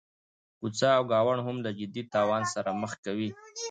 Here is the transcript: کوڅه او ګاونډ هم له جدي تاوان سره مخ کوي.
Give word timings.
کوڅه 0.59 0.87
او 0.97 1.03
ګاونډ 1.11 1.39
هم 1.47 1.57
له 1.65 1.71
جدي 1.79 2.03
تاوان 2.13 2.43
سره 2.53 2.69
مخ 2.81 2.91
کوي. 3.05 3.29